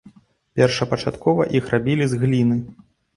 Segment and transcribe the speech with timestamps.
[0.59, 2.59] Першапачаткова іх рабілі з гліны.